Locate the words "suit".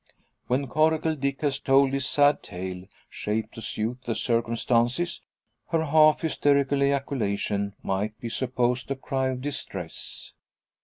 3.61-3.99